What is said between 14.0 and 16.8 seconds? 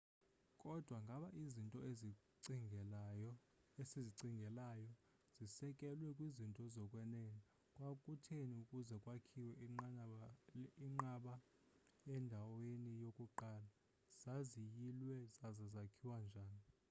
zaziyilwe zaza zakhiwa njani